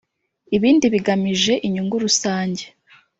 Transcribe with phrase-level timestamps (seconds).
[0.55, 2.63] ibindi bigamije inyungu rusange.